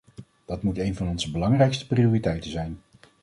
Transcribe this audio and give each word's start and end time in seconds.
Dat 0.45 0.63
moet 0.63 0.77
een 0.77 0.95
van 0.95 1.07
onze 1.07 1.31
belangrijkste 1.31 1.87
prioriteiten 1.87 2.51
zijn. 2.51 2.79